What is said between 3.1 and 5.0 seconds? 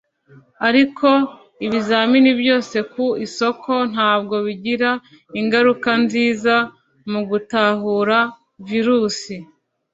isoko ntabwo bigira